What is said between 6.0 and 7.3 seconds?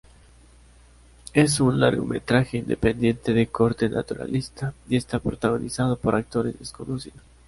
actores desconocidos.